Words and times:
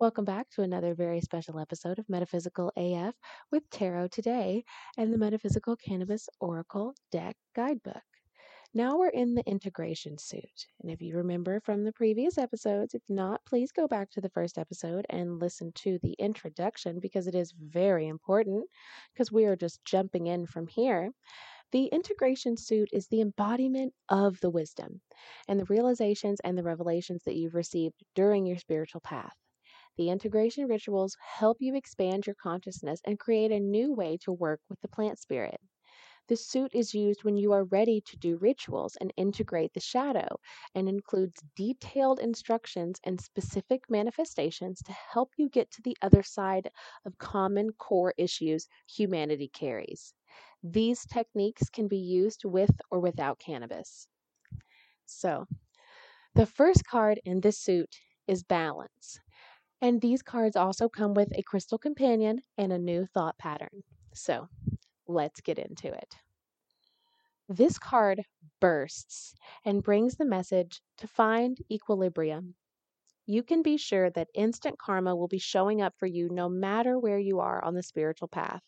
Welcome 0.00 0.24
back 0.24 0.48
to 0.50 0.62
another 0.62 0.94
very 0.94 1.20
special 1.20 1.58
episode 1.58 1.98
of 1.98 2.08
Metaphysical 2.08 2.70
AF 2.76 3.16
with 3.50 3.68
Tarot 3.68 4.06
Today 4.06 4.62
and 4.96 5.12
the 5.12 5.18
Metaphysical 5.18 5.74
Cannabis 5.74 6.28
Oracle 6.38 6.94
Deck 7.10 7.36
Guidebook. 7.56 8.04
Now 8.72 8.96
we're 8.96 9.08
in 9.08 9.34
the 9.34 9.44
integration 9.44 10.16
suit. 10.16 10.68
And 10.80 10.92
if 10.92 11.02
you 11.02 11.16
remember 11.16 11.58
from 11.58 11.82
the 11.82 11.90
previous 11.90 12.38
episodes, 12.38 12.94
if 12.94 13.02
not, 13.08 13.44
please 13.44 13.72
go 13.72 13.88
back 13.88 14.08
to 14.12 14.20
the 14.20 14.28
first 14.28 14.56
episode 14.56 15.04
and 15.10 15.40
listen 15.40 15.72
to 15.78 15.98
the 16.04 16.14
introduction 16.20 17.00
because 17.00 17.26
it 17.26 17.34
is 17.34 17.52
very 17.60 18.06
important 18.06 18.66
because 19.12 19.32
we 19.32 19.46
are 19.46 19.56
just 19.56 19.84
jumping 19.84 20.28
in 20.28 20.46
from 20.46 20.68
here. 20.68 21.10
The 21.72 21.86
integration 21.86 22.56
suit 22.56 22.90
is 22.92 23.08
the 23.08 23.20
embodiment 23.20 23.94
of 24.08 24.38
the 24.38 24.50
wisdom 24.50 25.00
and 25.48 25.58
the 25.58 25.64
realizations 25.64 26.38
and 26.44 26.56
the 26.56 26.62
revelations 26.62 27.24
that 27.24 27.34
you've 27.34 27.56
received 27.56 28.04
during 28.14 28.46
your 28.46 28.58
spiritual 28.58 29.00
path. 29.00 29.34
The 29.98 30.08
integration 30.08 30.66
rituals 30.66 31.18
help 31.20 31.58
you 31.60 31.76
expand 31.76 32.26
your 32.26 32.36
consciousness 32.36 33.02
and 33.04 33.18
create 33.20 33.52
a 33.52 33.60
new 33.60 33.92
way 33.92 34.16
to 34.22 34.32
work 34.32 34.62
with 34.70 34.80
the 34.80 34.88
plant 34.88 35.18
spirit. 35.18 35.60
The 36.28 36.36
suit 36.36 36.72
is 36.74 36.94
used 36.94 37.24
when 37.24 37.36
you 37.36 37.52
are 37.52 37.64
ready 37.64 38.00
to 38.02 38.16
do 38.16 38.38
rituals 38.38 38.96
and 38.96 39.12
integrate 39.16 39.74
the 39.74 39.80
shadow 39.80 40.38
and 40.74 40.88
includes 40.88 41.42
detailed 41.56 42.20
instructions 42.20 43.00
and 43.04 43.20
specific 43.20 43.90
manifestations 43.90 44.80
to 44.84 44.92
help 44.92 45.32
you 45.36 45.50
get 45.50 45.70
to 45.72 45.82
the 45.82 45.96
other 46.00 46.22
side 46.22 46.70
of 47.04 47.18
common 47.18 47.72
core 47.72 48.14
issues 48.16 48.68
humanity 48.86 49.48
carries. 49.48 50.14
These 50.62 51.04
techniques 51.06 51.68
can 51.68 51.88
be 51.88 51.98
used 51.98 52.44
with 52.44 52.80
or 52.90 53.00
without 53.00 53.38
cannabis. 53.38 54.08
So, 55.06 55.46
the 56.34 56.46
first 56.46 56.86
card 56.86 57.20
in 57.24 57.40
this 57.40 57.58
suit 57.58 57.96
is 58.26 58.44
balance. 58.44 59.20
And 59.80 60.00
these 60.00 60.22
cards 60.22 60.56
also 60.56 60.88
come 60.88 61.14
with 61.14 61.32
a 61.36 61.42
crystal 61.42 61.78
companion 61.78 62.42
and 62.56 62.72
a 62.72 62.78
new 62.78 63.06
thought 63.06 63.38
pattern. 63.38 63.84
So 64.12 64.48
let's 65.06 65.40
get 65.40 65.58
into 65.58 65.88
it. 65.88 66.16
This 67.48 67.78
card 67.78 68.24
bursts 68.60 69.34
and 69.64 69.82
brings 69.82 70.16
the 70.16 70.24
message 70.24 70.82
to 70.98 71.06
find 71.06 71.58
equilibrium. 71.70 72.54
You 73.26 73.42
can 73.42 73.62
be 73.62 73.76
sure 73.76 74.10
that 74.10 74.28
instant 74.34 74.78
karma 74.78 75.14
will 75.14 75.28
be 75.28 75.38
showing 75.38 75.80
up 75.80 75.94
for 75.96 76.06
you 76.06 76.28
no 76.30 76.48
matter 76.48 76.98
where 76.98 77.18
you 77.18 77.40
are 77.40 77.62
on 77.64 77.74
the 77.74 77.82
spiritual 77.82 78.28
path. 78.28 78.62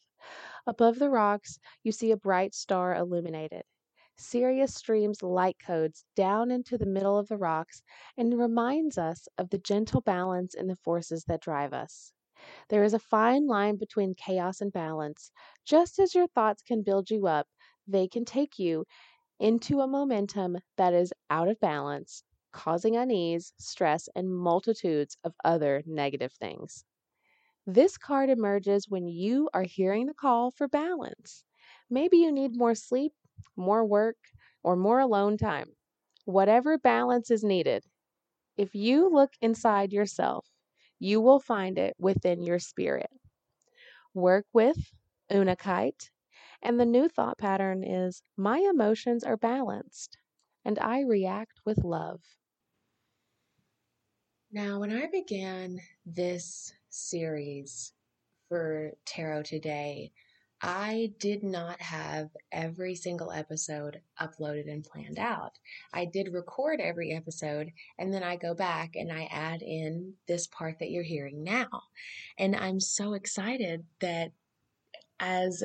Above 0.67 0.99
the 0.99 1.11
rocks, 1.11 1.59
you 1.83 1.93
see 1.93 2.11
a 2.11 2.17
bright 2.17 2.55
star 2.55 2.95
illuminated. 2.95 3.65
Sirius 4.21 4.75
streams 4.75 5.23
light 5.23 5.57
codes 5.59 6.05
down 6.15 6.51
into 6.51 6.77
the 6.77 6.87
middle 6.87 7.19
of 7.19 7.29
the 7.29 7.39
rocks 7.39 7.83
and 8.19 8.39
reminds 8.39 8.99
us 8.99 9.27
of 9.39 9.49
the 9.49 9.59
gentle 9.59 10.03
balance 10.03 10.55
in 10.55 10.67
the 10.67 10.77
forces 10.77 11.25
that 11.25 11.41
drive 11.41 11.73
us. 11.73 12.13
There 12.69 12.85
is 12.85 12.95
a 12.95 12.99
fine 12.99 13.47
line 13.47 13.77
between 13.77 14.15
chaos 14.15 14.61
and 14.61 14.73
balance. 14.73 15.33
Just 15.65 15.99
as 15.99 16.15
your 16.15 16.27
thoughts 16.29 16.63
can 16.63 16.83
build 16.83 17.11
you 17.11 17.27
up, 17.27 17.49
they 17.89 18.07
can 18.09 18.25
take 18.25 18.59
you 18.59 18.85
into 19.39 19.81
a 19.81 19.87
momentum 19.87 20.59
that 20.77 20.93
is 20.93 21.15
out 21.31 21.49
of 21.49 21.59
balance, 21.61 22.23
causing 22.53 22.97
unease, 22.97 23.55
stress, 23.59 24.09
and 24.15 24.31
multitudes 24.31 25.17
of 25.25 25.35
other 25.45 25.83
negative 25.87 26.33
things. 26.35 26.85
This 27.67 27.97
card 27.97 28.29
emerges 28.29 28.89
when 28.89 29.07
you 29.07 29.49
are 29.55 29.63
hearing 29.63 30.07
the 30.07 30.15
call 30.15 30.51
for 30.51 30.69
balance. 30.69 31.45
Maybe 31.89 32.19
you 32.19 32.33
need 32.33 32.57
more 32.57 32.75
sleep 32.75 33.13
more 33.57 33.85
work, 33.85 34.17
or 34.63 34.77
more 34.77 35.01
alone 35.01 35.37
time. 35.37 35.77
Whatever 36.25 36.79
balance 36.79 37.31
is 37.31 37.45
needed, 37.45 37.85
if 38.57 38.75
you 38.75 39.09
look 39.09 39.33
inside 39.41 39.93
yourself, 39.93 40.49
you 40.99 41.21
will 41.21 41.41
find 41.41 41.79
it 41.79 41.97
within 41.99 42.43
your 42.43 42.59
spirit. 42.59 43.11
Work 44.15 44.47
with 44.53 44.95
Unakite, 45.31 46.11
and 46.63 46.79
the 46.79 46.87
new 46.87 47.09
thought 47.09 47.39
pattern 47.39 47.83
is 47.83 48.23
my 48.37 48.59
emotions 48.59 49.25
are 49.25 49.37
balanced 49.37 50.19
and 50.65 50.79
I 50.79 51.01
react 51.01 51.61
with 51.65 51.79
love. 51.85 52.23
Now, 54.53 54.81
when 54.81 54.93
I 54.93 55.07
began 55.07 55.81
this 56.05 56.73
series 56.89 57.95
for 58.49 58.93
Tarot 59.05 59.45
Today, 59.45 60.13
I 60.63 61.13
did 61.19 61.43
not 61.43 61.81
have 61.81 62.29
every 62.53 62.95
single 62.95 63.33
episode 63.33 64.03
uploaded 64.21 64.71
and 64.71 64.85
planned 64.85 65.19
out. 65.19 65.53
I 65.93 66.05
did 66.05 66.33
record 66.33 66.81
every 66.81 67.13
episode 67.13 67.73
and 67.99 68.13
then 68.13 68.23
I 68.23 68.37
go 68.37 68.55
back 68.55 68.95
and 68.95 69.11
I 69.11 69.25
add 69.31 69.63
in 69.63 70.15
this 70.29 70.47
part 70.47 70.79
that 70.81 70.91
you're 70.91 71.03
hearing 71.03 71.43
now. 71.43 71.69
And 72.37 72.55
I'm 72.55 72.79
so 72.79 73.15
excited 73.15 73.85
that 74.01 74.33
as 75.19 75.65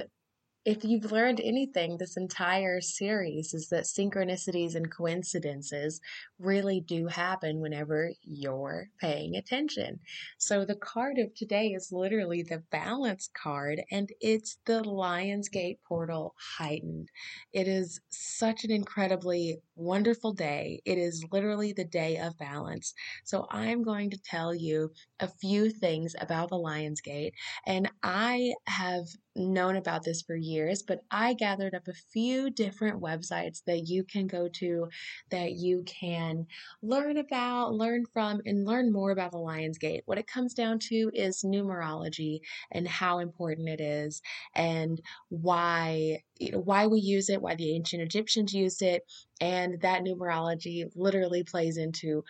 if 0.65 0.83
you've 0.83 1.11
learned 1.11 1.39
anything 1.43 1.95
this 1.97 2.17
entire 2.17 2.81
series 2.81 3.53
is 3.53 3.69
that 3.69 3.83
synchronicities 3.83 4.73
and 4.73 4.91
coincidences 4.91 6.01
really 6.39 6.81
do 6.81 7.05
happen 7.05 7.61
whenever 7.61 8.11
you're 8.23 8.87
paying 8.99 9.35
attention. 9.35 9.99
So 10.39 10.65
the 10.65 10.75
card 10.75 11.19
of 11.19 11.35
today 11.35 11.67
is 11.67 11.91
literally 11.91 12.41
the 12.41 12.63
balance 12.71 13.29
card 13.39 13.79
and 13.91 14.09
it's 14.19 14.57
the 14.65 14.81
Lionsgate 14.81 15.77
portal 15.87 16.33
heightened. 16.57 17.09
It 17.53 17.67
is 17.67 18.01
such 18.09 18.63
an 18.63 18.71
incredibly 18.71 19.59
wonderful 19.75 20.33
day. 20.33 20.81
It 20.85 20.97
is 20.97 21.23
literally 21.31 21.73
the 21.73 21.83
day 21.85 22.17
of 22.17 22.37
balance. 22.37 22.93
So 23.23 23.47
I'm 23.51 23.83
going 23.83 24.09
to 24.11 24.17
tell 24.21 24.53
you 24.55 24.91
a 25.19 25.27
few 25.27 25.69
things 25.69 26.15
about 26.19 26.49
the 26.49 26.57
Lion's 26.57 27.01
Gate. 27.01 27.33
and 27.65 27.91
I 28.03 28.53
have 28.67 29.05
known 29.35 29.75
about 29.75 30.03
this 30.03 30.21
for 30.21 30.35
years, 30.35 30.81
but 30.81 31.01
I 31.11 31.33
gathered 31.33 31.75
up 31.75 31.87
a 31.89 31.93
few 32.13 32.49
different 32.49 33.01
websites 33.01 33.61
that 33.67 33.87
you 33.87 34.03
can 34.05 34.27
go 34.27 34.47
to 34.59 34.87
that 35.29 35.53
you 35.53 35.83
can 35.85 36.45
learn 36.81 37.17
about, 37.17 37.73
learn 37.73 38.05
from, 38.13 38.41
and 38.45 38.65
learn 38.65 38.91
more 38.91 39.11
about 39.11 39.31
the 39.31 39.37
Lion's 39.37 39.77
Gate. 39.77 40.03
What 40.05 40.17
it 40.17 40.27
comes 40.27 40.53
down 40.53 40.79
to 40.89 41.11
is 41.13 41.43
numerology 41.43 42.39
and 42.71 42.87
how 42.87 43.19
important 43.19 43.69
it 43.69 43.81
is 43.81 44.21
and 44.55 45.01
why 45.29 46.19
you 46.39 46.51
know 46.51 46.59
why 46.59 46.85
we 46.87 46.99
use 46.99 47.29
it, 47.29 47.41
why 47.41 47.55
the 47.55 47.73
ancient 47.75 48.01
Egyptians 48.01 48.53
used 48.53 48.81
it, 48.81 49.03
and 49.41 49.81
that 49.81 50.03
numerology 50.03 50.85
literally 50.95 51.43
plays 51.43 51.77
into 51.77 52.23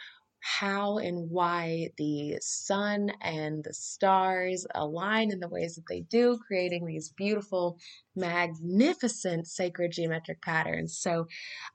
how 0.45 0.99
and 0.99 1.31
why 1.31 1.89
the 1.97 2.37
sun 2.39 3.09
and 3.21 3.63
the 3.63 3.73
stars 3.73 4.67
align 4.75 5.31
in 5.31 5.39
the 5.39 5.49
ways 5.49 5.73
that 5.75 5.87
they 5.89 6.01
do, 6.01 6.37
creating 6.45 6.85
these 6.85 7.09
beautiful, 7.09 7.79
magnificent 8.15 9.47
sacred 9.47 9.91
geometric 9.91 10.39
patterns. 10.43 10.99
So 10.99 11.25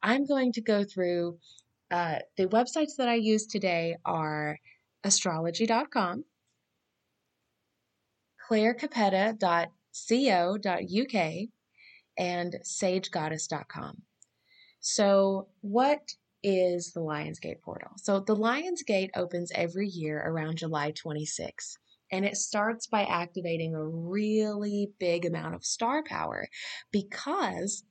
I'm 0.05 0.25
going 0.25 0.53
to 0.53 0.61
go 0.61 0.85
through 0.85 1.39
uh, 1.91 2.21
the 2.37 2.47
websites 2.47 2.95
that 2.99 3.09
I 3.09 3.17
use 3.17 3.47
today 3.47 3.97
are 4.05 4.61
astrology.com, 5.03 6.25
clairecapetta.co.uk, 8.49 11.49
and 12.19 12.57
sagegoddess.com. 12.65 14.03
So, 14.81 15.49
what 15.61 16.01
is 16.43 16.93
the 16.93 17.01
Lionsgate 17.01 17.61
portal. 17.61 17.91
So 17.97 18.21
the 18.21 18.37
Lionsgate 18.37 19.11
opens 19.15 19.53
every 19.55 19.89
year 19.89 20.23
around 20.25 20.57
July 20.57 20.93
26th. 20.93 21.77
And 22.13 22.25
it 22.25 22.37
starts 22.37 22.87
by 22.89 23.05
activating 23.05 23.75
a 23.75 23.87
really 23.87 24.91
big 24.99 25.25
amount 25.25 25.55
of 25.55 25.65
star 25.65 26.03
power 26.03 26.49
because 26.91 27.85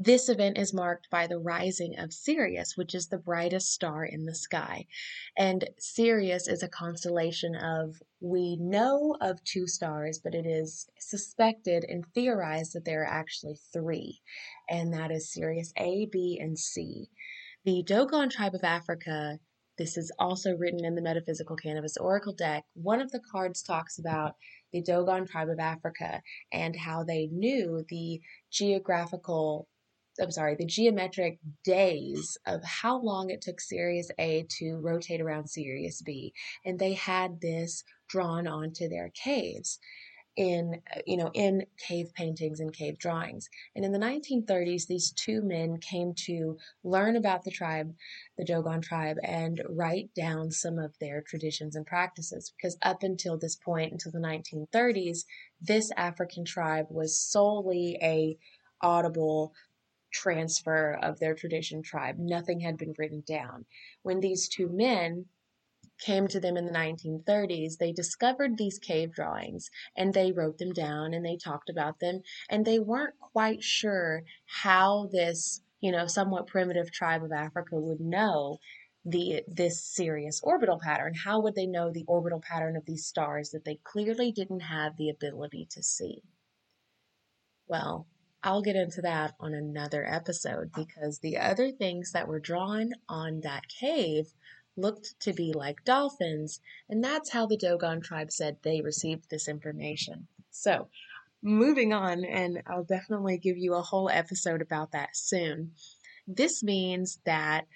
this 0.00 0.28
event 0.28 0.56
is 0.56 0.72
marked 0.72 1.10
by 1.10 1.26
the 1.26 1.40
rising 1.40 1.98
of 1.98 2.12
Sirius, 2.12 2.76
which 2.76 2.94
is 2.94 3.08
the 3.08 3.18
brightest 3.18 3.72
star 3.72 4.04
in 4.04 4.26
the 4.26 4.34
sky. 4.34 4.86
And 5.36 5.68
Sirius 5.76 6.46
is 6.46 6.62
a 6.62 6.68
constellation 6.68 7.56
of, 7.56 8.00
we 8.20 8.56
know 8.60 9.16
of 9.20 9.42
two 9.42 9.66
stars, 9.66 10.20
but 10.22 10.36
it 10.36 10.46
is 10.46 10.88
suspected 11.00 11.84
and 11.84 12.04
theorized 12.14 12.74
that 12.74 12.84
there 12.84 13.02
are 13.02 13.12
actually 13.12 13.58
three, 13.72 14.20
and 14.70 14.94
that 14.94 15.10
is 15.10 15.32
Sirius 15.32 15.72
A, 15.76 16.06
B, 16.06 16.38
and 16.40 16.56
C. 16.56 17.10
The 17.64 17.82
Dogon 17.82 18.30
tribe 18.30 18.54
of 18.54 18.62
Africa 18.62 19.40
this 19.78 19.96
is 19.96 20.10
also 20.18 20.56
written 20.56 20.84
in 20.84 20.96
the 20.96 21.02
Metaphysical 21.02 21.54
Cannabis 21.54 21.96
Oracle 21.96 22.32
deck. 22.32 22.64
One 22.74 23.00
of 23.00 23.12
the 23.12 23.20
cards 23.30 23.62
talks 23.62 23.96
about 23.96 24.34
the 24.72 24.82
Dogon 24.82 25.24
tribe 25.24 25.48
of 25.48 25.60
Africa 25.60 26.20
and 26.52 26.74
how 26.74 27.04
they 27.04 27.28
knew 27.28 27.84
the 27.88 28.20
geographical 28.50 29.68
I'm 30.20 30.30
sorry, 30.30 30.56
the 30.56 30.66
geometric 30.66 31.38
days 31.64 32.36
of 32.46 32.62
how 32.64 33.00
long 33.00 33.30
it 33.30 33.42
took 33.42 33.60
Sirius 33.60 34.10
A 34.18 34.46
to 34.58 34.76
rotate 34.76 35.20
around 35.20 35.48
Sirius 35.48 36.02
B. 36.02 36.32
And 36.64 36.78
they 36.78 36.94
had 36.94 37.40
this 37.40 37.84
drawn 38.08 38.46
onto 38.46 38.88
their 38.88 39.10
caves. 39.10 39.78
in 40.36 40.80
uh, 40.96 41.00
you 41.06 41.16
know 41.18 41.30
in 41.34 41.66
cave 41.78 42.14
paintings 42.14 42.60
and 42.60 42.72
cave 42.72 42.98
drawings 42.98 43.48
and 43.76 43.84
in 43.84 43.92
the 43.92 43.98
1930s 43.98 44.86
these 44.88 45.12
two 45.12 45.42
men 45.42 45.78
came 45.78 46.14
to 46.16 46.58
learn 46.84 47.16
about 47.16 47.44
the 47.44 47.50
tribe 47.50 47.92
the 48.38 48.44
dogon 48.44 48.80
tribe 48.80 49.18
and 49.24 49.62
write 49.68 50.10
down 50.14 50.50
some 50.50 50.78
of 50.78 50.94
their 51.00 51.22
traditions 51.22 51.76
and 51.76 51.86
practices 51.86 52.52
because 52.56 52.78
up 52.82 53.02
until 53.02 53.38
this 53.38 53.56
point 53.56 53.92
until 53.92 54.12
the 54.12 54.18
1930s 54.20 55.24
this 55.60 55.92
african 55.96 56.44
tribe 56.44 56.86
was 56.90 57.18
solely 57.18 57.98
a 58.02 58.38
audible 58.82 59.52
transfer 60.10 60.98
of 61.02 61.18
their 61.18 61.34
tradition 61.34 61.82
tribe 61.82 62.16
nothing 62.18 62.60
had 62.60 62.76
been 62.76 62.94
written 62.98 63.22
down 63.26 63.64
when 64.02 64.20
these 64.20 64.48
two 64.48 64.68
men 64.68 65.26
came 65.98 66.28
to 66.28 66.40
them 66.40 66.56
in 66.56 66.64
the 66.64 66.72
1930s, 66.72 67.76
they 67.76 67.92
discovered 67.92 68.56
these 68.56 68.78
cave 68.78 69.12
drawings 69.12 69.70
and 69.96 70.14
they 70.14 70.32
wrote 70.32 70.58
them 70.58 70.72
down 70.72 71.12
and 71.12 71.24
they 71.24 71.36
talked 71.36 71.68
about 71.68 71.98
them 71.98 72.22
and 72.48 72.64
they 72.64 72.78
weren't 72.78 73.18
quite 73.18 73.62
sure 73.62 74.22
how 74.46 75.08
this, 75.12 75.60
you 75.80 75.90
know, 75.90 76.06
somewhat 76.06 76.46
primitive 76.46 76.90
tribe 76.92 77.24
of 77.24 77.32
Africa 77.32 77.76
would 77.76 78.00
know 78.00 78.58
the 79.04 79.42
this 79.48 79.82
Sirius 79.82 80.40
orbital 80.42 80.78
pattern. 80.82 81.14
How 81.14 81.40
would 81.40 81.54
they 81.54 81.66
know 81.66 81.90
the 81.90 82.04
orbital 82.06 82.40
pattern 82.40 82.76
of 82.76 82.84
these 82.84 83.06
stars 83.06 83.50
that 83.50 83.64
they 83.64 83.80
clearly 83.82 84.32
didn't 84.32 84.60
have 84.60 84.96
the 84.96 85.08
ability 85.08 85.66
to 85.70 85.82
see? 85.82 86.22
Well, 87.66 88.06
I'll 88.42 88.62
get 88.62 88.76
into 88.76 89.02
that 89.02 89.34
on 89.40 89.52
another 89.52 90.06
episode 90.06 90.70
because 90.74 91.18
the 91.18 91.38
other 91.38 91.70
things 91.70 92.12
that 92.12 92.28
were 92.28 92.38
drawn 92.38 92.92
on 93.08 93.40
that 93.40 93.68
cave 93.68 94.32
looked 94.76 95.18
to 95.20 95.32
be 95.32 95.52
like 95.52 95.84
dolphins, 95.84 96.60
and 96.88 97.02
that's 97.02 97.30
how 97.30 97.46
the 97.46 97.56
Dogon 97.56 98.00
tribe 98.00 98.30
said 98.30 98.58
they 98.62 98.80
received 98.80 99.28
this 99.28 99.48
information. 99.48 100.28
So, 100.50 100.88
moving 101.42 101.92
on, 101.92 102.24
and 102.24 102.62
I'll 102.66 102.84
definitely 102.84 103.38
give 103.38 103.58
you 103.58 103.74
a 103.74 103.82
whole 103.82 104.08
episode 104.08 104.62
about 104.62 104.92
that 104.92 105.16
soon. 105.16 105.72
This 106.26 106.62
means 106.62 107.18
that 107.24 107.66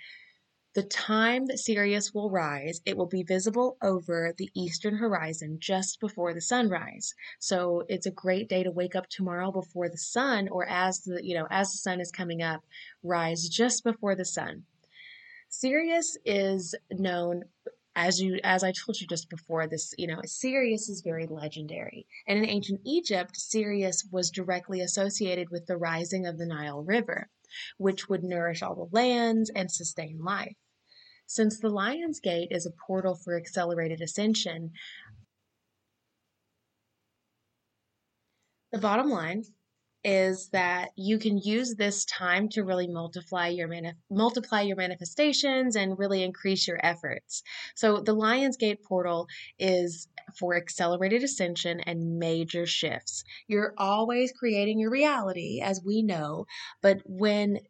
the 0.75 0.83
time 0.83 1.47
that 1.47 1.59
Sirius 1.59 2.15
will 2.15 2.31
rise, 2.31 2.81
it 2.87 2.97
will 2.97 3.07
be 3.07 3.23
visible 3.23 3.77
over 3.83 4.35
the 4.37 4.51
eastern 4.55 4.97
horizon 4.97 5.59
just 5.61 6.01
before 6.01 6.33
the 6.33 6.41
sunrise. 6.41 7.15
So 7.39 7.85
it's 7.89 8.07
a 8.07 8.11
great 8.11 8.49
day 8.49 8.63
to 8.63 8.71
wake 8.71 8.97
up 8.97 9.09
tomorrow 9.09 9.53
before 9.53 9.89
the 9.89 9.99
sun 9.99 10.49
or 10.49 10.67
as 10.67 11.01
the, 11.01 11.21
you 11.23 11.35
know, 11.35 11.47
as 11.51 11.71
the 11.71 11.79
sun 11.79 12.01
is 12.01 12.11
coming 12.11 12.43
up, 12.43 12.65
rise 13.03 13.49
just 13.49 13.85
before 13.85 14.15
the 14.15 14.25
sun. 14.25 14.65
Sirius 15.49 16.17
is 16.25 16.75
known 16.91 17.45
as 17.95 18.23
you 18.23 18.41
as 18.43 18.65
I 18.65 18.73
told 18.73 18.99
you 18.99 19.07
just 19.07 19.29
before 19.29 19.67
this, 19.67 19.95
you 19.99 20.07
know, 20.07 20.21
Sirius 20.25 20.89
is 20.89 21.03
very 21.03 21.27
legendary. 21.27 22.07
And 22.27 22.39
in 22.39 22.49
ancient 22.49 22.81
Egypt, 22.87 23.37
Sirius 23.37 24.07
was 24.11 24.31
directly 24.31 24.81
associated 24.81 25.51
with 25.51 25.67
the 25.67 25.77
rising 25.77 26.27
of 26.27 26.39
the 26.39 26.47
Nile 26.47 26.83
River, 26.83 27.29
which 27.79 28.09
would 28.09 28.23
nourish 28.23 28.63
all 28.63 28.75
the 28.75 28.97
lands 28.97 29.51
and 29.55 29.71
sustain 29.71 30.19
life. 30.23 30.57
Since 31.27 31.61
the 31.61 31.71
Lion's 31.71 32.21
Gate 32.21 32.49
is 32.51 32.67
a 32.67 32.73
portal 32.87 33.15
for 33.15 33.37
accelerated 33.37 34.01
ascension, 34.01 34.73
the 38.71 38.79
bottom 38.79 39.11
line 39.11 39.45
is 40.05 40.49
that 40.49 40.91
you 40.97 41.19
can 41.19 41.39
use 41.39 41.75
this 41.75 42.05
time 42.05 42.49
to 42.49 42.65
really 42.65 42.89
multiply 42.89 43.49
your 43.49 43.69
manif- 43.69 43.95
multiply 44.11 44.61
your 44.61 44.77
manifestations 44.77 45.77
and 45.77 45.99
really 45.99 46.23
increase 46.23 46.67
your 46.67 46.85
efforts. 46.85 47.43
So 47.77 47.99
the 47.99 48.15
Lionsgate 48.15 48.83
portal 48.83 49.29
is 49.59 50.09
for 50.39 50.57
accelerated 50.57 51.23
ascension 51.23 51.81
and 51.81 52.19
major 52.19 52.67
shifts. 52.67 53.23
You're 53.47 53.75
always 53.79 54.33
creating 54.33 54.81
your 54.81 54.91
reality 54.91 55.61
as 55.63 55.83
we 55.85 56.03
know, 56.03 56.47
but 56.81 57.01
when 57.05 57.61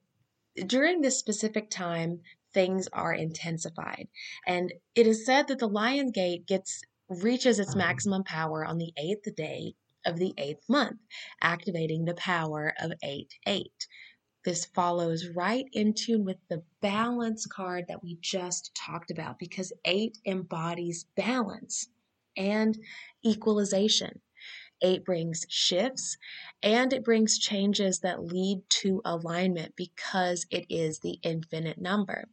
during 0.66 1.00
this 1.00 1.18
specific 1.18 1.70
time 1.70 2.20
things 2.52 2.88
are 2.92 3.14
intensified. 3.14 4.08
And 4.46 4.72
it 4.94 5.06
is 5.06 5.24
said 5.24 5.48
that 5.48 5.58
the 5.58 5.68
Lionsgate 5.68 6.46
gets 6.46 6.82
reaches 7.08 7.58
its 7.58 7.70
uh-huh. 7.70 7.78
maximum 7.78 8.24
power 8.24 8.64
on 8.64 8.78
the 8.78 8.92
eighth 8.96 9.34
day 9.36 9.74
of 10.06 10.18
the 10.18 10.34
eighth 10.38 10.68
month, 10.68 10.98
activating 11.40 12.04
the 12.04 12.14
power 12.14 12.74
of 12.80 12.92
8 13.02 13.32
8. 13.46 13.66
This 14.44 14.64
follows 14.64 15.28
right 15.28 15.66
in 15.72 15.94
tune 15.94 16.24
with 16.24 16.38
the 16.48 16.64
balance 16.80 17.46
card 17.46 17.84
that 17.88 18.02
we 18.02 18.18
just 18.20 18.74
talked 18.74 19.10
about 19.10 19.38
because 19.38 19.72
8 19.84 20.18
embodies 20.26 21.06
balance 21.16 21.88
and 22.36 22.76
equalization. 23.24 24.20
8 24.82 25.04
brings 25.04 25.46
shifts 25.48 26.16
and 26.60 26.92
it 26.92 27.04
brings 27.04 27.38
changes 27.38 28.00
that 28.00 28.24
lead 28.24 28.62
to 28.68 29.00
alignment 29.04 29.74
because 29.76 30.44
it 30.50 30.66
is 30.68 30.98
the 30.98 31.18
infinite 31.22 31.80
number. 31.80 32.24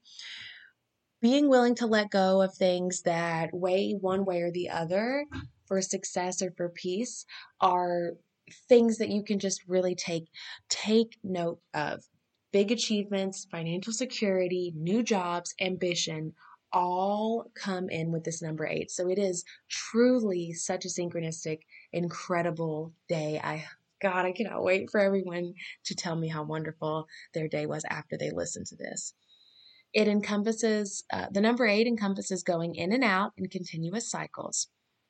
Being 1.21 1.47
willing 1.47 1.75
to 1.75 1.85
let 1.85 2.09
go 2.09 2.41
of 2.41 2.55
things 2.55 3.03
that 3.03 3.49
weigh 3.53 3.91
one 3.91 4.25
way 4.25 4.41
or 4.41 4.51
the 4.51 4.69
other 4.69 5.25
for 5.69 5.81
success 5.81 6.41
or 6.41 6.51
for 6.57 6.67
peace 6.67 7.25
are 7.61 8.15
things 8.67 8.97
that 8.97 9.09
you 9.09 9.23
can 9.23 9.39
just 9.39 9.61
really 9.67 9.95
take 9.95 10.27
take 10.67 11.17
note 11.23 11.61
of. 11.73 12.03
Big 12.51 12.71
achievements 12.71 13.47
financial 13.51 13.93
security 13.93 14.73
new 14.75 15.03
jobs 15.03 15.53
ambition 15.61 16.33
all 16.73 17.51
come 17.55 17.89
in 17.89 18.11
with 18.11 18.23
this 18.23 18.41
number 18.41 18.65
eight. 18.65 18.91
So 18.91 19.07
it 19.07 19.19
is 19.19 19.45
truly 19.69 20.53
such 20.53 20.83
a 20.85 20.89
synchronistic 20.89 21.59
incredible 21.93 22.93
day. 23.07 23.39
I 23.41 23.65
god 24.01 24.25
i 24.25 24.31
cannot 24.31 24.63
wait 24.63 24.89
for 24.89 25.01
everyone 25.01 25.53
to 25.83 25.93
tell 25.93 26.15
me 26.15 26.29
how 26.29 26.41
wonderful 26.41 27.05
their 27.33 27.49
day 27.49 27.65
was 27.65 27.83
after 27.89 28.17
they 28.17 28.31
listen 28.31 28.63
to 28.65 28.75
this. 28.75 29.13
It 29.93 30.07
encompasses 30.07 31.03
uh, 31.11 31.27
the 31.31 31.41
number 31.41 31.67
eight 31.67 31.87
encompasses 31.87 32.43
going 32.43 32.75
in 32.75 32.93
and 32.93 33.03
out 33.03 33.33
in 33.37 33.47
continuous 33.49 34.09
cycles 34.09 34.67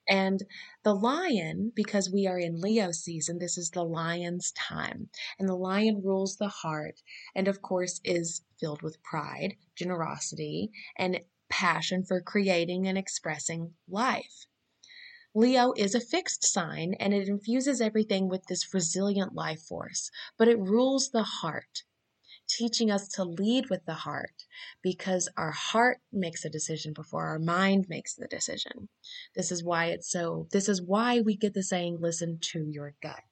and 0.09 0.43
the 0.83 0.95
lion, 0.95 1.71
because 1.75 2.09
we 2.09 2.25
are 2.25 2.39
in 2.39 2.59
Leo 2.59 2.91
season, 2.91 3.37
this 3.37 3.57
is 3.57 3.69
the 3.69 3.85
lion's 3.85 4.51
time. 4.53 5.09
And 5.37 5.47
the 5.47 5.55
lion 5.55 6.01
rules 6.03 6.37
the 6.37 6.49
heart 6.49 7.01
and, 7.35 7.47
of 7.47 7.61
course, 7.61 8.01
is 8.03 8.41
filled 8.59 8.81
with 8.81 9.03
pride, 9.03 9.55
generosity, 9.75 10.71
and 10.97 11.21
passion 11.47 12.03
for 12.03 12.21
creating 12.21 12.87
and 12.87 12.97
expressing 12.97 13.75
life. 13.87 14.47
Leo 15.35 15.73
is 15.77 15.93
a 15.93 16.01
fixed 16.01 16.43
sign 16.43 16.95
and 16.99 17.13
it 17.13 17.27
infuses 17.27 17.79
everything 17.79 18.27
with 18.27 18.45
this 18.47 18.73
resilient 18.73 19.35
life 19.35 19.61
force, 19.61 20.09
but 20.37 20.47
it 20.47 20.57
rules 20.57 21.11
the 21.11 21.23
heart 21.23 21.83
teaching 22.49 22.91
us 22.91 23.07
to 23.07 23.23
lead 23.23 23.69
with 23.69 23.85
the 23.85 23.93
heart 23.93 24.45
because 24.81 25.29
our 25.37 25.51
heart 25.51 25.99
makes 26.11 26.43
a 26.43 26.49
decision 26.49 26.91
before 26.93 27.27
our 27.27 27.39
mind 27.39 27.87
makes 27.87 28.15
the 28.15 28.27
decision. 28.27 28.89
This 29.35 29.51
is 29.51 29.63
why 29.63 29.87
it's 29.87 30.11
so, 30.11 30.47
this 30.51 30.67
is 30.67 30.81
why 30.81 31.21
we 31.21 31.37
get 31.37 31.53
the 31.53 31.63
saying, 31.63 31.99
listen 32.01 32.39
to 32.51 32.65
your 32.67 32.95
gut. 33.01 33.23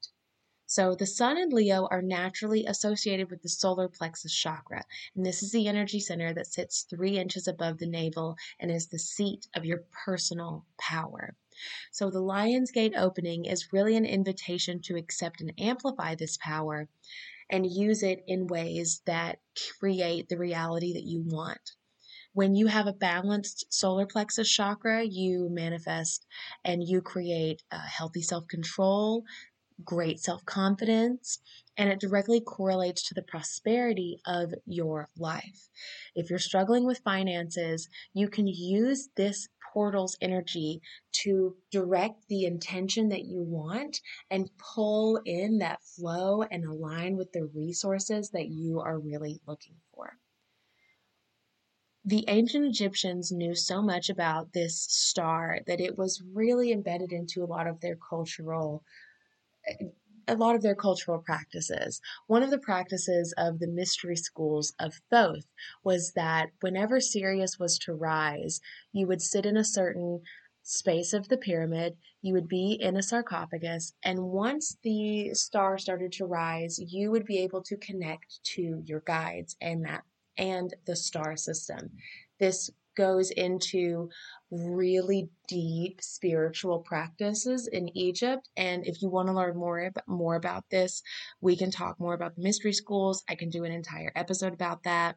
So 0.69 0.95
the 0.95 1.07
sun 1.07 1.37
and 1.37 1.53
Leo 1.53 1.87
are 1.89 2.01
naturally 2.01 2.65
associated 2.65 3.31
with 3.31 3.41
the 3.41 3.47
solar 3.47 3.87
plexus 3.87 4.33
chakra, 4.33 4.83
and 5.15 5.25
this 5.25 5.41
is 5.41 5.51
the 5.51 5.65
energy 5.65 6.01
center 6.01 6.33
that 6.33 6.47
sits 6.47 6.81
three 6.81 7.17
inches 7.17 7.47
above 7.47 7.77
the 7.77 7.87
navel 7.87 8.35
and 8.59 8.69
is 8.69 8.87
the 8.87 8.99
seat 8.99 9.47
of 9.55 9.63
your 9.63 9.85
personal 10.05 10.65
power. 10.77 11.35
So 11.91 12.11
the 12.11 12.19
Lion's 12.19 12.71
Gate 12.71 12.93
opening 12.97 13.45
is 13.45 13.71
really 13.71 13.95
an 13.95 14.05
invitation 14.05 14.81
to 14.81 14.97
accept 14.97 15.39
and 15.39 15.53
amplify 15.57 16.15
this 16.15 16.37
power 16.37 16.89
and 17.49 17.65
use 17.65 18.03
it 18.03 18.23
in 18.27 18.47
ways 18.47 19.01
that 19.05 19.39
create 19.79 20.29
the 20.29 20.37
reality 20.37 20.93
that 20.93 21.05
you 21.05 21.23
want. 21.25 21.75
When 22.33 22.53
you 22.53 22.67
have 22.67 22.85
a 22.87 22.93
balanced 22.93 23.65
solar 23.73 24.05
plexus 24.05 24.47
chakra, 24.47 25.03
you 25.03 25.49
manifest 25.49 26.25
and 26.63 26.87
you 26.87 27.01
create 27.01 27.63
healthy 27.71 28.21
self 28.21 28.47
control, 28.47 29.23
great 29.83 30.19
self 30.19 30.45
confidence, 30.45 31.39
and 31.77 31.89
it 31.89 31.99
directly 31.99 32.39
correlates 32.39 33.01
to 33.07 33.13
the 33.13 33.23
prosperity 33.23 34.19
of 34.25 34.53
your 34.65 35.09
life. 35.17 35.69
If 36.15 36.29
you're 36.29 36.39
struggling 36.39 36.85
with 36.85 36.99
finances, 36.99 37.89
you 38.13 38.29
can 38.29 38.47
use 38.47 39.09
this 39.15 39.47
portal's 39.73 40.17
energy 40.21 40.81
to 41.11 41.55
direct 41.71 42.27
the 42.27 42.45
intention 42.45 43.09
that 43.09 43.25
you 43.25 43.41
want 43.41 44.01
and 44.29 44.49
pull 44.57 45.19
in 45.25 45.57
that 45.59 45.83
flow 45.83 46.43
and 46.43 46.65
align 46.65 47.15
with 47.17 47.31
the 47.31 47.45
resources 47.53 48.29
that 48.31 48.47
you 48.47 48.79
are 48.79 48.99
really 48.99 49.39
looking 49.47 49.75
for. 49.93 50.17
The 52.05 52.23
ancient 52.29 52.65
Egyptians 52.65 53.31
knew 53.33 53.53
so 53.53 53.81
much 53.81 54.09
about 54.09 54.53
this 54.53 54.81
star 54.81 55.59
that 55.67 55.81
it 55.81 55.97
was 55.97 56.23
really 56.33 56.71
embedded 56.71 57.11
into 57.11 57.43
a 57.43 57.45
lot 57.45 57.67
of 57.67 57.81
their 57.81 57.97
cultural 57.97 58.83
a 60.27 60.35
lot 60.35 60.55
of 60.55 60.61
their 60.61 60.75
cultural 60.75 61.19
practices. 61.19 62.01
One 62.27 62.43
of 62.43 62.49
the 62.49 62.59
practices 62.59 63.33
of 63.37 63.59
the 63.59 63.67
mystery 63.67 64.15
schools 64.15 64.73
of 64.79 64.93
Thoth 65.09 65.47
was 65.83 66.11
that 66.15 66.49
whenever 66.61 66.99
Sirius 66.99 67.57
was 67.59 67.77
to 67.79 67.93
rise, 67.93 68.59
you 68.91 69.07
would 69.07 69.21
sit 69.21 69.45
in 69.45 69.57
a 69.57 69.63
certain 69.63 70.21
space 70.63 71.13
of 71.13 71.29
the 71.29 71.37
pyramid. 71.37 71.95
You 72.21 72.33
would 72.33 72.47
be 72.47 72.77
in 72.79 72.97
a 72.97 73.01
sarcophagus, 73.01 73.93
and 74.03 74.19
once 74.23 74.77
the 74.83 75.33
star 75.33 75.77
started 75.77 76.11
to 76.13 76.25
rise, 76.25 76.77
you 76.77 77.09
would 77.11 77.25
be 77.25 77.39
able 77.39 77.63
to 77.63 77.77
connect 77.77 78.43
to 78.55 78.81
your 78.83 79.01
guides 79.01 79.55
and 79.61 79.85
that 79.85 80.03
and 80.37 80.73
the 80.85 80.95
star 80.95 81.35
system. 81.35 81.91
This 82.39 82.69
goes 82.97 83.31
into 83.31 84.09
really 84.51 85.29
deep 85.47 86.01
spiritual 86.01 86.79
practices 86.79 87.67
in 87.67 87.95
Egypt. 87.97 88.49
And 88.57 88.85
if 88.85 89.01
you 89.01 89.09
want 89.09 89.29
to 89.29 89.33
learn 89.33 89.55
more 89.55 89.91
more 90.07 90.35
about 90.35 90.65
this, 90.69 91.01
we 91.39 91.55
can 91.55 91.71
talk 91.71 91.99
more 91.99 92.13
about 92.13 92.35
the 92.35 92.41
mystery 92.41 92.73
schools. 92.73 93.23
I 93.29 93.35
can 93.35 93.49
do 93.49 93.63
an 93.63 93.71
entire 93.71 94.11
episode 94.15 94.53
about 94.53 94.83
that. 94.83 95.15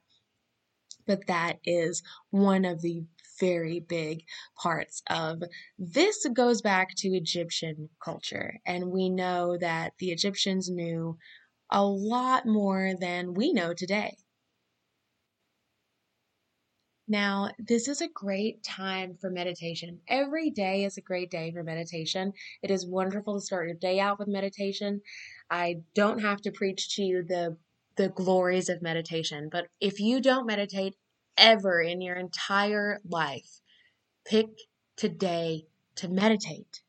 But 1.06 1.26
that 1.26 1.58
is 1.64 2.02
one 2.30 2.64
of 2.64 2.82
the 2.82 3.02
very 3.40 3.80
big 3.80 4.24
parts 4.62 5.02
of 5.08 5.42
this 5.78 6.26
goes 6.34 6.60
back 6.60 6.94
to 6.98 7.08
Egyptian 7.08 7.88
culture. 8.04 8.60
And 8.66 8.92
we 8.92 9.08
know 9.08 9.56
that 9.58 9.94
the 9.98 10.10
Egyptians 10.10 10.68
knew 10.70 11.16
a 11.70 11.82
lot 11.82 12.46
more 12.46 12.92
than 13.00 13.34
we 13.34 13.52
know 13.52 13.72
today. 13.72 14.18
Now, 17.10 17.50
this 17.58 17.88
is 17.88 18.00
a 18.00 18.06
great 18.06 18.62
time 18.62 19.16
for 19.20 19.30
meditation. 19.30 19.98
Every 20.06 20.48
day 20.48 20.84
is 20.84 20.96
a 20.96 21.00
great 21.00 21.28
day 21.28 21.50
for 21.50 21.64
meditation. 21.64 22.32
It 22.62 22.70
is 22.70 22.86
wonderful 22.86 23.34
to 23.34 23.44
start 23.44 23.66
your 23.66 23.74
day 23.74 23.98
out 23.98 24.20
with 24.20 24.28
meditation. 24.28 25.00
I 25.50 25.80
don't 25.96 26.20
have 26.20 26.40
to 26.42 26.52
preach 26.52 26.94
to 26.94 27.02
you 27.02 27.24
the 27.24 27.56
the 27.96 28.10
glories 28.10 28.68
of 28.68 28.80
meditation, 28.80 29.48
but 29.50 29.66
if 29.80 29.98
you 29.98 30.20
don't 30.20 30.46
meditate 30.46 30.94
ever 31.36 31.82
in 31.82 32.00
your 32.00 32.14
entire 32.14 33.00
life, 33.04 33.60
pick 34.24 34.46
today 34.96 35.66
to 35.96 36.08
meditate. 36.08 36.80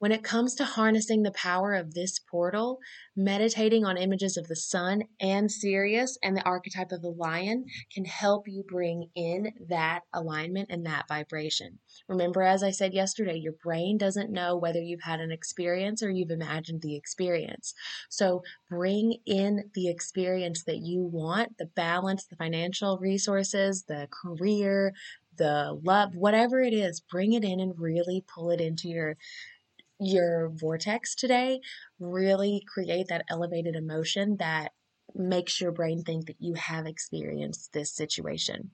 When 0.00 0.12
it 0.12 0.24
comes 0.24 0.54
to 0.54 0.64
harnessing 0.64 1.24
the 1.24 1.30
power 1.32 1.74
of 1.74 1.92
this 1.92 2.18
portal, 2.18 2.78
meditating 3.14 3.84
on 3.84 3.98
images 3.98 4.38
of 4.38 4.48
the 4.48 4.56
sun 4.56 5.02
and 5.20 5.52
Sirius 5.52 6.16
and 6.22 6.34
the 6.34 6.42
archetype 6.44 6.90
of 6.90 7.02
the 7.02 7.10
lion 7.10 7.66
can 7.92 8.06
help 8.06 8.48
you 8.48 8.64
bring 8.66 9.10
in 9.14 9.52
that 9.68 10.00
alignment 10.14 10.70
and 10.70 10.86
that 10.86 11.06
vibration. 11.06 11.80
Remember, 12.08 12.40
as 12.40 12.62
I 12.62 12.70
said 12.70 12.94
yesterday, 12.94 13.36
your 13.36 13.52
brain 13.62 13.98
doesn't 13.98 14.32
know 14.32 14.56
whether 14.56 14.80
you've 14.80 15.02
had 15.02 15.20
an 15.20 15.30
experience 15.30 16.02
or 16.02 16.08
you've 16.08 16.30
imagined 16.30 16.80
the 16.80 16.96
experience. 16.96 17.74
So 18.08 18.40
bring 18.70 19.18
in 19.26 19.70
the 19.74 19.90
experience 19.90 20.64
that 20.64 20.78
you 20.78 21.04
want 21.04 21.58
the 21.58 21.66
balance, 21.66 22.24
the 22.24 22.36
financial 22.36 22.96
resources, 22.96 23.84
the 23.86 24.08
career, 24.10 24.94
the 25.36 25.78
love, 25.84 26.14
whatever 26.14 26.62
it 26.62 26.72
is, 26.72 27.00
bring 27.00 27.34
it 27.34 27.44
in 27.44 27.60
and 27.60 27.78
really 27.78 28.24
pull 28.34 28.50
it 28.50 28.62
into 28.62 28.88
your 28.88 29.18
your 30.00 30.48
vortex 30.48 31.14
today, 31.14 31.60
really 31.98 32.62
create 32.66 33.08
that 33.08 33.24
elevated 33.28 33.76
emotion 33.76 34.36
that 34.38 34.72
makes 35.14 35.60
your 35.60 35.72
brain 35.72 36.02
think 36.02 36.26
that 36.26 36.36
you 36.40 36.54
have 36.54 36.86
experienced 36.86 37.72
this 37.72 37.94
situation. 37.94 38.70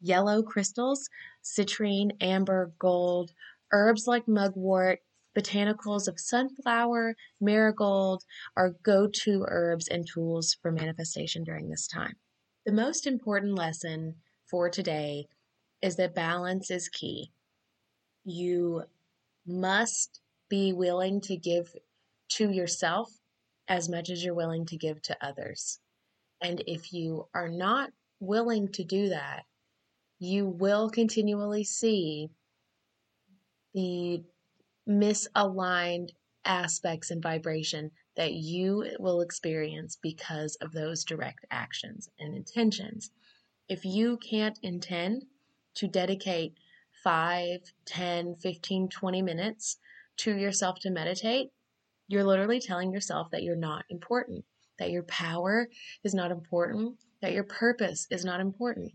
Yellow 0.00 0.42
crystals, 0.42 1.08
citrine, 1.42 2.10
amber, 2.20 2.72
gold, 2.78 3.32
herbs 3.72 4.06
like 4.06 4.28
mugwort, 4.28 5.00
botanicals 5.36 6.08
of 6.08 6.18
sunflower, 6.18 7.16
marigold 7.40 8.24
are 8.56 8.74
go 8.82 9.06
to 9.06 9.44
herbs 9.48 9.88
and 9.88 10.06
tools 10.06 10.56
for 10.60 10.72
manifestation 10.72 11.44
during 11.44 11.68
this 11.68 11.86
time. 11.86 12.14
The 12.66 12.72
most 12.72 13.06
important 13.06 13.54
lesson 13.56 14.16
for 14.50 14.68
today 14.68 15.26
is 15.80 15.96
that 15.96 16.14
balance 16.14 16.70
is 16.70 16.88
key. 16.88 17.30
You 18.24 18.84
must 19.46 20.20
be 20.48 20.72
willing 20.72 21.20
to 21.22 21.36
give 21.36 21.74
to 22.30 22.50
yourself 22.50 23.10
as 23.68 23.88
much 23.88 24.10
as 24.10 24.24
you're 24.24 24.34
willing 24.34 24.66
to 24.66 24.76
give 24.76 25.00
to 25.02 25.16
others. 25.20 25.78
And 26.40 26.62
if 26.66 26.92
you 26.92 27.26
are 27.34 27.48
not 27.48 27.90
willing 28.20 28.68
to 28.72 28.84
do 28.84 29.10
that, 29.10 29.44
you 30.18 30.46
will 30.46 30.90
continually 30.90 31.64
see 31.64 32.30
the 33.74 34.22
misaligned 34.88 36.10
aspects 36.44 37.10
and 37.10 37.22
vibration 37.22 37.90
that 38.16 38.32
you 38.32 38.84
will 38.98 39.20
experience 39.20 39.96
because 40.02 40.56
of 40.56 40.72
those 40.72 41.04
direct 41.04 41.44
actions 41.50 42.08
and 42.18 42.34
intentions. 42.34 43.10
If 43.68 43.84
you 43.84 44.16
can't 44.16 44.58
intend 44.62 45.26
to 45.74 45.86
dedicate 45.86 46.54
5, 47.04 47.60
10, 47.86 48.36
15, 48.36 48.88
20 48.88 49.22
minutes 49.22 49.76
to 50.18 50.36
yourself 50.36 50.78
to 50.80 50.90
meditate, 50.90 51.48
you're 52.08 52.24
literally 52.24 52.60
telling 52.60 52.92
yourself 52.92 53.28
that 53.32 53.42
you're 53.42 53.56
not 53.56 53.84
important, 53.90 54.44
that 54.78 54.90
your 54.90 55.02
power 55.04 55.68
is 56.04 56.14
not 56.14 56.30
important, 56.30 56.96
that 57.20 57.32
your 57.32 57.44
purpose 57.44 58.06
is 58.10 58.24
not 58.24 58.40
important. 58.40 58.92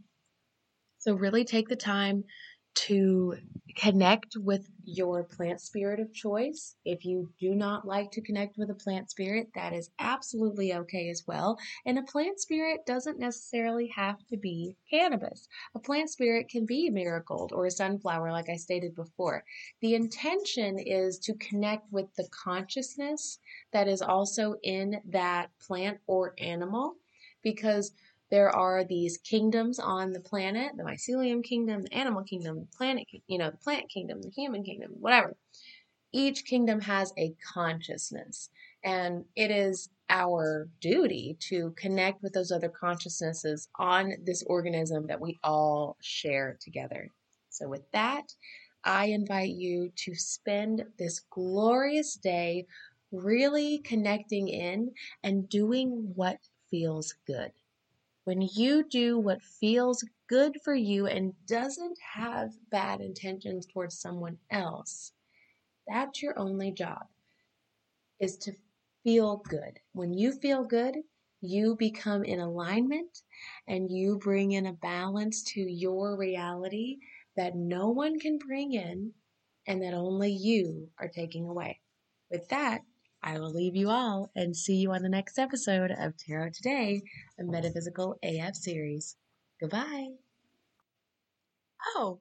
So, 0.99 1.13
really 1.13 1.43
take 1.43 1.67
the 1.67 1.75
time 1.75 2.23
to 2.75 3.35
connect 3.75 4.35
with 4.37 4.69
your 4.85 5.23
plant 5.23 5.59
spirit 5.61 5.99
of 5.99 6.13
choice. 6.13 6.75
If 6.85 7.05
you 7.05 7.29
do 7.39 7.55
not 7.55 7.87
like 7.87 8.11
to 8.11 8.21
connect 8.21 8.57
with 8.57 8.69
a 8.69 8.75
plant 8.75 9.09
spirit, 9.09 9.47
that 9.55 9.73
is 9.73 9.89
absolutely 9.99 10.73
okay 10.73 11.09
as 11.09 11.23
well. 11.25 11.57
And 11.85 11.97
a 11.97 12.03
plant 12.03 12.39
spirit 12.39 12.85
doesn't 12.85 13.19
necessarily 13.19 13.87
have 13.95 14.25
to 14.27 14.37
be 14.37 14.75
cannabis. 14.89 15.47
A 15.75 15.79
plant 15.79 16.09
spirit 16.09 16.49
can 16.49 16.65
be 16.65 16.89
marigold 16.89 17.51
or 17.53 17.65
a 17.65 17.71
sunflower, 17.71 18.31
like 18.31 18.49
I 18.49 18.57
stated 18.57 18.95
before. 18.95 19.43
The 19.81 19.95
intention 19.95 20.77
is 20.79 21.19
to 21.19 21.33
connect 21.35 21.91
with 21.91 22.13
the 22.15 22.27
consciousness 22.43 23.39
that 23.71 23.87
is 23.87 24.01
also 24.01 24.55
in 24.63 25.01
that 25.09 25.49
plant 25.65 25.99
or 26.07 26.33
animal 26.37 26.95
because 27.43 27.91
there 28.33 28.49
are 28.49 28.83
these 28.83 29.19
kingdoms 29.19 29.77
on 29.77 30.11
the 30.11 30.19
planet 30.19 30.71
the 30.75 30.83
mycelium 30.83 31.43
kingdom, 31.43 31.83
the 31.83 31.93
animal 31.93 32.23
kingdom, 32.23 32.61
the 32.61 32.75
planet, 32.75 33.05
you 33.27 33.37
know, 33.37 33.51
the 33.51 33.57
plant 33.57 33.87
kingdom, 33.91 34.23
the 34.23 34.31
human 34.31 34.63
kingdom, 34.63 34.89
whatever. 34.99 35.35
Each 36.11 36.43
kingdom 36.43 36.81
has 36.81 37.13
a 37.15 37.35
consciousness, 37.53 38.49
and 38.83 39.25
it 39.35 39.51
is 39.51 39.89
our 40.09 40.67
duty 40.81 41.37
to 41.41 41.75
connect 41.77 42.23
with 42.23 42.33
those 42.33 42.51
other 42.51 42.69
consciousnesses 42.69 43.69
on 43.77 44.13
this 44.23 44.43
organism 44.47 45.05
that 45.05 45.21
we 45.21 45.37
all 45.43 45.95
share 46.01 46.57
together. 46.59 47.09
So, 47.49 47.69
with 47.69 47.83
that, 47.91 48.33
I 48.83 49.05
invite 49.05 49.51
you 49.51 49.91
to 50.05 50.15
spend 50.15 50.83
this 50.97 51.21
glorious 51.29 52.15
day 52.15 52.65
really 53.11 53.77
connecting 53.85 54.47
in 54.47 54.89
and 55.23 55.47
doing 55.47 56.13
what 56.15 56.39
feels 56.71 57.13
good. 57.27 57.51
When 58.25 58.41
you 58.41 58.83
do 58.87 59.19
what 59.19 59.41
feels 59.41 60.05
good 60.29 60.61
for 60.63 60.73
you 60.73 61.07
and 61.07 61.33
doesn't 61.45 61.97
have 62.15 62.51
bad 62.69 63.01
intentions 63.01 63.65
towards 63.65 63.99
someone 63.99 64.37
else, 64.49 65.11
that's 65.87 66.21
your 66.21 66.37
only 66.39 66.71
job 66.71 67.07
is 68.19 68.37
to 68.37 68.53
feel 69.03 69.37
good. 69.49 69.79
When 69.91 70.13
you 70.13 70.31
feel 70.31 70.63
good, 70.63 70.95
you 71.41 71.75
become 71.75 72.23
in 72.23 72.39
alignment 72.39 73.21
and 73.67 73.91
you 73.91 74.17
bring 74.17 74.53
in 74.53 74.65
a 74.65 74.73
balance 74.73 75.43
to 75.53 75.59
your 75.59 76.15
reality 76.15 76.99
that 77.35 77.55
no 77.55 77.89
one 77.89 78.19
can 78.19 78.37
bring 78.37 78.71
in 78.71 79.11
and 79.67 79.81
that 79.83 79.93
only 79.93 80.31
you 80.31 80.89
are 80.97 81.09
taking 81.09 81.49
away. 81.49 81.81
With 82.31 82.47
that, 82.49 82.81
I 83.25 83.39
will 83.39 83.53
leave 83.53 83.75
you 83.75 83.89
all 83.89 84.31
and 84.35 84.55
see 84.55 84.75
you 84.75 84.91
on 84.91 85.01
the 85.01 85.07
next 85.07 85.39
episode 85.39 85.91
of 85.91 86.17
Tarot 86.17 86.49
Today, 86.49 87.01
a 87.39 87.43
Metaphysical 87.45 88.19
AF 88.21 88.53
series. 88.53 89.15
Goodbye. 89.61 90.09
Oh, 91.95 92.19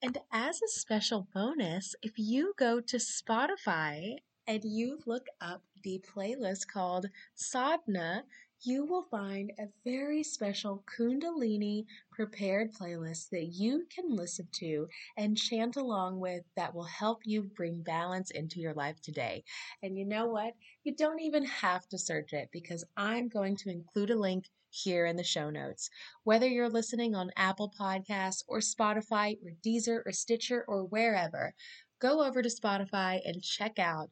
and 0.00 0.18
as 0.32 0.62
a 0.62 0.68
special 0.68 1.26
bonus, 1.34 1.96
if 2.00 2.12
you 2.16 2.54
go 2.56 2.80
to 2.80 2.98
Spotify 2.98 4.18
and 4.46 4.62
you 4.64 5.00
look 5.04 5.26
up 5.40 5.62
the 5.82 6.00
playlist 6.14 6.68
called 6.72 7.06
Sadhana 7.34 8.22
you 8.62 8.84
will 8.84 9.06
find 9.10 9.52
a 9.58 9.68
very 9.84 10.22
special 10.22 10.84
Kundalini 10.86 11.86
prepared 12.12 12.74
playlist 12.74 13.30
that 13.30 13.46
you 13.46 13.86
can 13.94 14.14
listen 14.14 14.48
to 14.52 14.86
and 15.16 15.36
chant 15.36 15.76
along 15.76 16.20
with 16.20 16.42
that 16.56 16.74
will 16.74 16.84
help 16.84 17.20
you 17.24 17.42
bring 17.42 17.82
balance 17.82 18.30
into 18.30 18.60
your 18.60 18.74
life 18.74 19.00
today. 19.00 19.44
And 19.82 19.96
you 19.96 20.04
know 20.04 20.26
what? 20.26 20.54
You 20.84 20.94
don't 20.94 21.20
even 21.20 21.44
have 21.46 21.88
to 21.88 21.98
search 21.98 22.34
it 22.34 22.50
because 22.52 22.84
I'm 22.96 23.28
going 23.28 23.56
to 23.56 23.70
include 23.70 24.10
a 24.10 24.18
link 24.18 24.50
here 24.68 25.06
in 25.06 25.16
the 25.16 25.24
show 25.24 25.48
notes. 25.48 25.88
Whether 26.24 26.46
you're 26.46 26.68
listening 26.68 27.14
on 27.14 27.30
Apple 27.36 27.72
Podcasts 27.80 28.44
or 28.46 28.58
Spotify 28.58 29.36
or 29.42 29.52
Deezer 29.64 30.02
or 30.04 30.12
Stitcher 30.12 30.64
or 30.68 30.84
wherever, 30.84 31.54
go 31.98 32.24
over 32.24 32.42
to 32.42 32.48
Spotify 32.48 33.20
and 33.24 33.42
check 33.42 33.78
out 33.78 34.10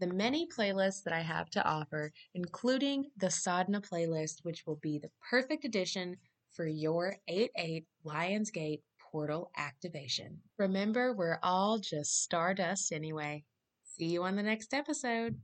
the 0.00 0.06
many 0.06 0.46
playlists 0.46 1.02
that 1.04 1.12
I 1.12 1.20
have 1.20 1.50
to 1.50 1.64
offer, 1.64 2.12
including 2.34 3.10
the 3.18 3.30
Sadhana 3.30 3.80
playlist, 3.80 4.36
which 4.42 4.64
will 4.66 4.76
be 4.82 4.98
the 4.98 5.10
perfect 5.30 5.64
addition 5.64 6.16
for 6.52 6.66
your 6.66 7.16
8 7.28 7.50
8 7.56 7.84
Lionsgate 8.04 8.80
portal 9.12 9.50
activation. 9.56 10.40
Remember, 10.58 11.12
we're 11.12 11.38
all 11.42 11.78
just 11.78 12.22
stardust 12.22 12.92
anyway. 12.92 13.44
See 13.84 14.06
you 14.06 14.22
on 14.22 14.36
the 14.36 14.42
next 14.42 14.72
episode. 14.72 15.36